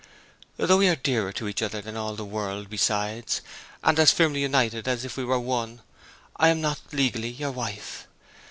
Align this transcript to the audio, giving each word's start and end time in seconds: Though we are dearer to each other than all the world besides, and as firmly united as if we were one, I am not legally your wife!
Though 0.57 0.77
we 0.77 0.87
are 0.87 0.95
dearer 0.95 1.31
to 1.33 1.47
each 1.47 1.61
other 1.61 1.79
than 1.79 1.95
all 1.95 2.15
the 2.15 2.25
world 2.25 2.71
besides, 2.71 3.41
and 3.83 3.99
as 3.99 4.11
firmly 4.11 4.41
united 4.41 4.87
as 4.87 5.05
if 5.05 5.15
we 5.15 5.23
were 5.23 5.37
one, 5.39 5.83
I 6.37 6.47
am 6.49 6.59
not 6.59 6.79
legally 6.91 7.29
your 7.29 7.51
wife! 7.51 8.07